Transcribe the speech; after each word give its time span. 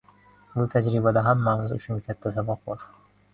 –bu 0.53 0.63
tajribada 0.75 1.23
hammamiz 1.27 1.75
uchun 1.77 2.01
katta 2.09 2.33
saboq 2.39 2.65
bor. 2.73 2.89